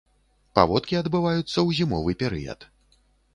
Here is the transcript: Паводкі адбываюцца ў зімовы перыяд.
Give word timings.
Паводкі 0.59 0.97
адбываюцца 1.01 1.43
ў 1.43 1.69
зімовы 1.81 2.11
перыяд. 2.23 2.59